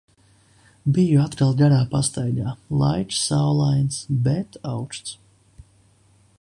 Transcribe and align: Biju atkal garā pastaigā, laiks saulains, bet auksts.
Biju 0.95 1.19
atkal 1.23 1.51
garā 1.59 1.81
pastaigā, 1.91 2.55
laiks 2.85 3.21
saulains, 3.27 4.01
bet 4.29 4.61
auksts. 4.75 5.17